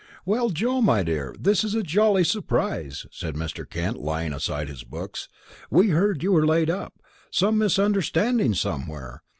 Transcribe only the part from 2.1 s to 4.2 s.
surprise," said Mr. Kent,